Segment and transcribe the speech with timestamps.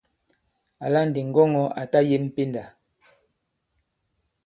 [0.85, 2.63] Àla ndi ŋgɔŋɔ̄ à ta yem pendà.